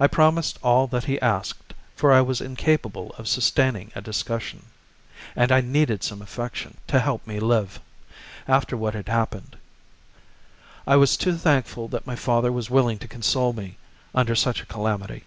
[0.00, 4.64] I promised all that he asked, for I was incapable of sustaining a discussion,
[5.36, 7.78] and I needed some affection to help me to live,
[8.48, 9.58] after what had happened.
[10.86, 13.76] I was too thankful that my father was willing to console me
[14.14, 15.24] under such a calamity.